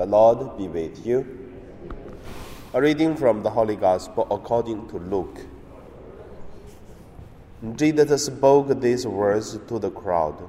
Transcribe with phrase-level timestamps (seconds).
[0.00, 1.26] The Lord be with you.
[2.72, 5.40] A reading from the Holy Gospel according to Luke.
[7.76, 10.48] Jesus spoke these words to the crowd.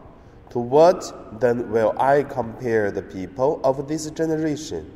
[0.51, 4.89] To what then will I compare the people of this generation?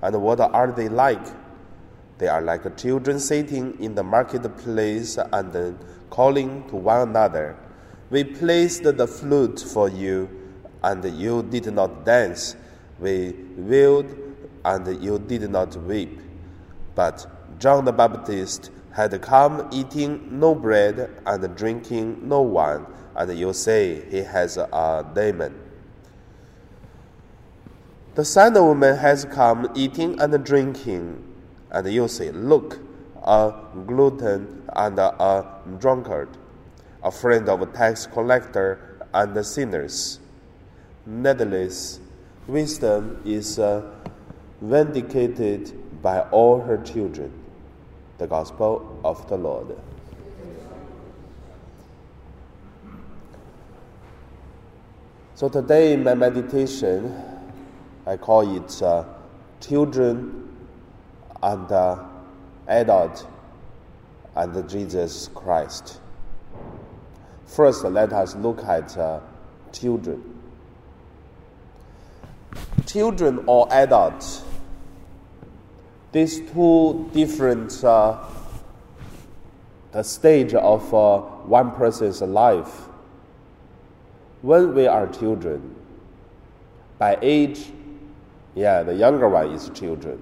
[0.00, 1.26] And what are they like?
[2.18, 5.76] They are like children sitting in the marketplace and
[6.10, 7.56] calling to one another.
[8.10, 10.30] We placed the flute for you,
[10.84, 12.54] and you did not dance.
[12.98, 14.14] We wailed,
[14.64, 16.20] and you did not weep.
[16.94, 17.26] But
[17.58, 24.08] John the Baptist had come eating no bread and drinking no wine, and you say
[24.10, 25.54] he has a demon.
[28.14, 31.22] The Son of Man has come eating and drinking,
[31.70, 32.78] and you say, Look,
[33.22, 33.52] a
[33.86, 36.30] glutton and a drunkard,
[37.02, 40.20] a friend of tax collector and sinners.
[41.04, 42.00] Nevertheless,
[42.46, 43.82] wisdom is uh,
[44.60, 47.32] vindicated by all her children.
[48.18, 49.76] The Gospel of the Lord.
[55.34, 57.14] So today in my meditation,
[58.06, 59.04] I call it uh,
[59.60, 60.48] children
[61.42, 62.04] and uh,
[62.68, 63.26] adult
[64.34, 66.00] and Jesus Christ.
[67.44, 69.20] First, let us look at uh,
[69.72, 70.22] children.
[72.96, 74.42] Children or adults
[76.12, 78.16] these two different uh,
[79.92, 82.88] the stage of uh, one person's life.
[84.40, 85.74] When we are children,
[86.98, 87.66] by age,
[88.54, 90.18] yeah, the younger one is children,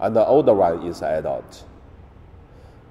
[0.00, 1.62] and the older one is adult.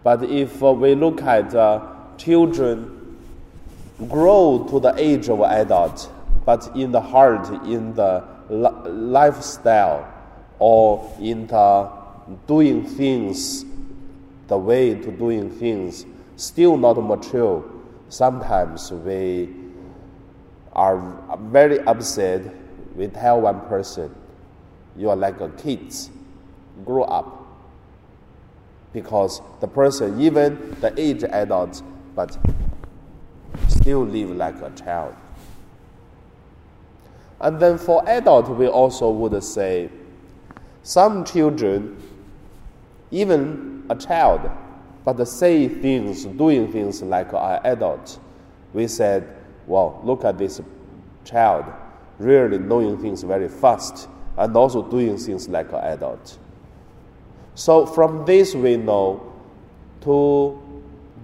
[0.02, 1.86] But if uh, we look at uh,
[2.18, 3.18] children
[4.08, 6.10] grow to the age of adult,
[6.48, 10.08] but in the heart, in the li- lifestyle,
[10.60, 11.92] or in the
[12.48, 13.66] doing things,
[14.48, 16.06] the way to doing things,
[16.38, 17.70] still not mature,
[18.08, 19.50] sometimes we
[20.72, 20.98] are
[21.52, 22.42] very upset.
[22.96, 24.16] We tell one person,
[24.96, 25.94] you are like a kid,
[26.86, 27.46] grow up.
[28.94, 31.84] Because the person, even the age adult,
[32.16, 32.38] but
[33.68, 35.14] still live like a child.
[37.48, 39.90] And then for adult, we also would say,
[40.84, 41.96] some children,
[43.10, 44.52] even a child,
[45.06, 48.20] but say things, doing things like an adult,
[48.74, 49.34] we said,
[49.66, 50.60] well, look at this
[51.24, 51.64] child,
[52.20, 56.38] really knowing things very fast and also doing things like an adult.
[57.56, 59.24] So from this we know
[60.02, 60.62] to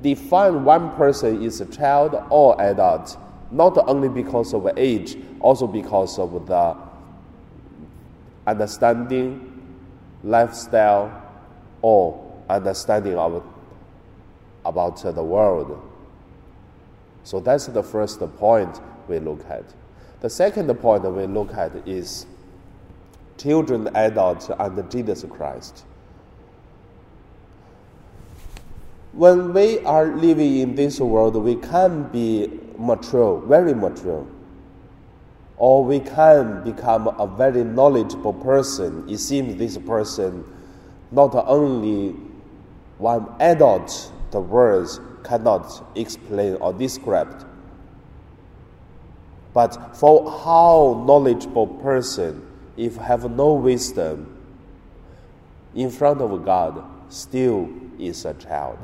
[0.02, 3.18] define one person is a child or adult,
[3.54, 6.76] not only because of age, also because of the
[8.48, 9.50] understanding
[10.24, 11.22] lifestyle
[11.82, 12.20] or
[12.50, 13.44] understanding of,
[14.66, 15.80] about the world.
[17.24, 19.64] So that's the first point we look at.
[20.22, 22.26] The second point we look at is
[23.38, 25.86] children, adults, and Jesus Christ.
[29.14, 34.28] When we are living in this world, we can be mature, very mature
[35.58, 39.08] or we can become a very knowledgeable person.
[39.08, 40.44] It seems this person
[41.12, 42.16] not only
[42.98, 47.48] one adult the words cannot explain or describe,
[49.54, 52.46] but for how knowledgeable person,
[52.76, 54.36] if have no wisdom,
[55.76, 58.78] in front of God, still is a child.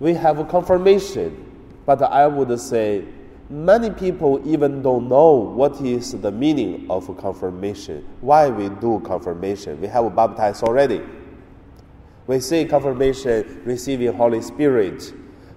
[0.00, 1.50] We have confirmation,
[1.86, 3.04] but I would say
[3.52, 9.78] Many people even don't know what is the meaning of confirmation, why we do confirmation.
[9.78, 11.02] We have baptized already.
[12.26, 15.12] We say confirmation, receiving Holy Spirit.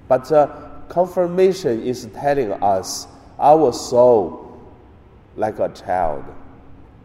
[0.09, 0.47] But uh,
[0.89, 3.07] confirmation is telling us
[3.39, 4.59] our soul,
[5.37, 6.25] like a child,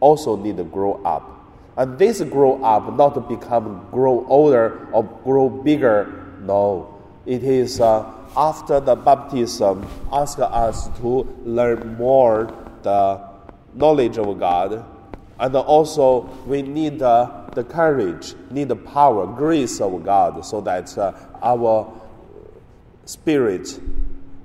[0.00, 1.39] also need to grow up.
[1.76, 6.37] And this grow up not to become grow older or grow bigger.
[6.43, 12.52] No, it is uh, after the baptism ask us to learn more
[12.82, 13.20] the
[13.75, 14.84] knowledge of God.
[15.38, 20.96] And also, we need uh, the courage, need the power, grace of God, so that
[20.99, 21.12] uh,
[21.43, 21.90] our
[23.06, 23.81] spirit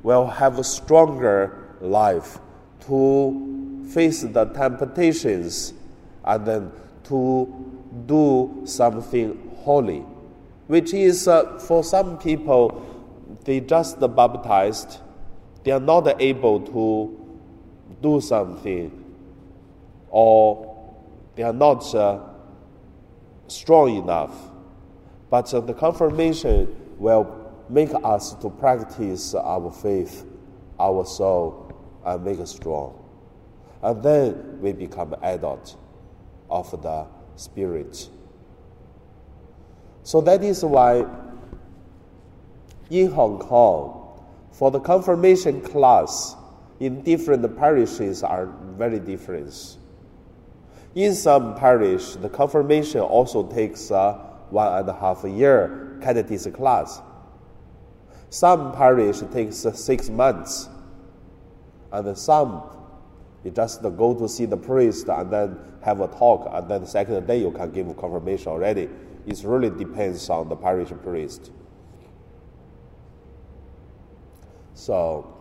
[0.04, 2.39] will have a stronger life
[2.88, 5.74] to face the temptations
[6.24, 6.71] and then
[7.06, 7.66] to
[8.06, 10.04] do something holy,
[10.68, 12.81] which is uh, for some people
[13.46, 15.00] they just baptized,
[15.63, 17.25] they are not able to
[18.02, 19.04] do something
[20.10, 20.75] or
[21.36, 22.19] they are not uh,
[23.48, 24.52] strong enough.
[25.30, 30.25] But uh, the confirmation will make us to practice our faith,
[30.80, 31.72] our soul,
[32.06, 33.02] and make it strong.
[33.81, 35.75] And then we become adult
[36.50, 37.06] of the
[37.36, 38.09] Spirit.
[40.03, 41.06] So that is why
[42.89, 44.21] in Hong Kong,
[44.51, 46.36] for the confirmation class
[46.80, 48.45] in different parishes are
[48.77, 49.77] very different.
[50.94, 54.13] In some parish, the confirmation also takes a
[54.50, 57.01] one and a half year catechism class.
[58.30, 60.69] Some parish takes six months,
[61.92, 62.63] and some
[63.45, 66.88] you just go to see the priest and then have a talk, and then the
[66.88, 68.89] second day you can give confirmation already.
[69.27, 71.51] It really depends on the parish priest.
[74.74, 75.31] So,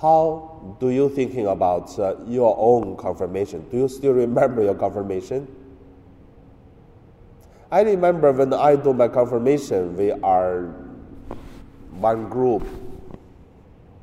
[0.00, 3.64] how do you thinking about uh, your own confirmation?
[3.70, 5.46] Do you still remember your confirmation?
[7.70, 10.62] I remember when I do my confirmation, we are
[12.00, 12.66] one group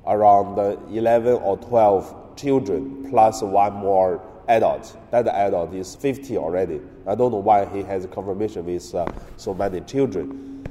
[0.08, 0.58] around
[0.92, 4.98] 11 or 12 children plus one more adult.
[5.12, 6.82] That adult is 50 already.
[7.08, 9.08] I don't know why he has confirmation with uh,
[9.38, 10.64] so many children.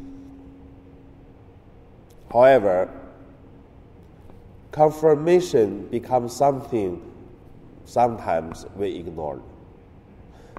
[2.33, 2.91] However,
[4.73, 7.01] confirmation becomes something
[7.85, 9.41] sometimes we ignore.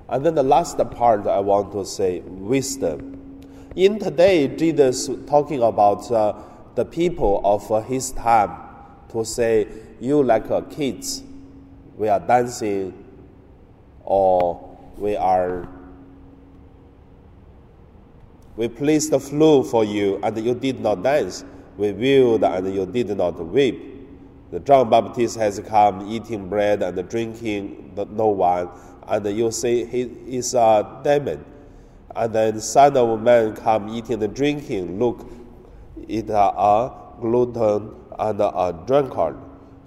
[0.08, 3.42] And then the last part I want to say wisdom.
[3.76, 6.36] In today, Jesus talking about uh,
[6.76, 8.65] the people of uh, his time
[9.16, 9.68] to say,
[10.00, 11.24] You like a kids,
[11.98, 12.94] we are dancing,
[14.04, 15.68] or we are
[18.56, 21.44] we placed the flute for you and you did not dance
[21.78, 24.08] we willed and you did not weep.
[24.52, 28.70] The John Baptist has come eating bread and drinking no wine,
[29.08, 31.44] and you say he is a demon.
[32.16, 34.98] And then Son of Man come eating and drinking.
[35.00, 35.30] Look,
[36.08, 39.38] it a glutton and a drunkard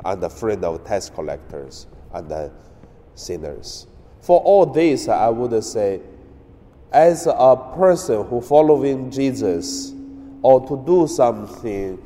[0.05, 2.51] and a friend of tax collectors and
[3.15, 3.87] sinners.
[4.21, 6.01] For all this, I would say,
[6.93, 9.93] as a person who following Jesus,
[10.43, 11.99] or to do something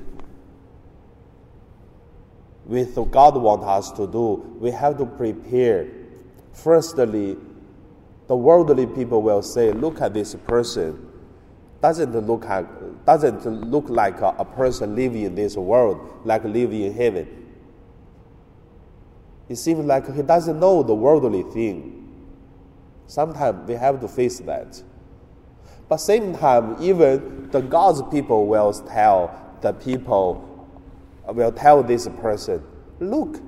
[2.65, 5.89] with God wants us to do, we have to prepare.
[6.53, 7.37] Firstly,
[8.27, 11.12] the worldly people will say, "Look at this person.
[11.83, 12.67] Doesn't look like,
[13.05, 17.29] doesn't look like a, a person living in this world, like living in heaven.
[19.49, 22.09] It seems like he doesn't know the worldly thing.
[23.09, 24.81] Sometimes we have to face that.
[25.89, 30.69] But same time, even the God's people will tell the people,
[31.27, 32.63] will tell this person,
[33.01, 33.41] look,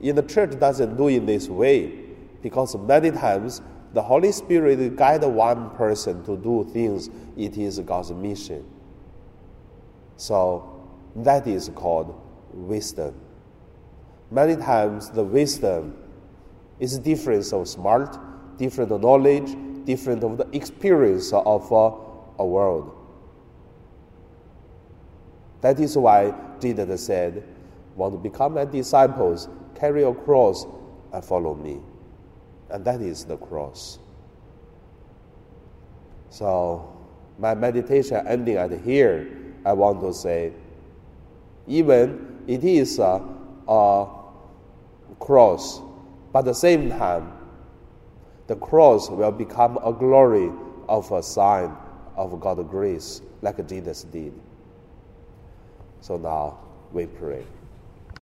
[0.00, 2.04] in the church doesn't do in this way,
[2.42, 3.60] because many times
[3.96, 7.08] the Holy Spirit guide one person to do things.
[7.34, 8.62] It is God's mission.
[10.18, 12.14] So that is called
[12.52, 13.14] wisdom.
[14.30, 15.96] Many times the wisdom
[16.78, 18.18] is different of smart,
[18.58, 19.56] different of knowledge,
[19.86, 21.90] different of the experience of uh,
[22.38, 22.94] a world.
[25.62, 27.44] That is why Jesus said,
[27.94, 30.66] Want to become my disciples, carry a cross
[31.14, 31.80] and follow me.
[32.70, 33.98] And that is the cross.
[36.30, 36.92] So,
[37.38, 39.28] my meditation ending at here,
[39.64, 40.52] I want to say,
[41.66, 43.22] even it is a,
[43.68, 44.08] a
[45.18, 45.80] cross,
[46.32, 47.32] but at the same time,
[48.46, 50.50] the cross will become a glory
[50.88, 51.74] of a sign
[52.16, 54.32] of God's grace, like Jesus did.
[56.00, 56.58] So now
[56.92, 57.44] we pray.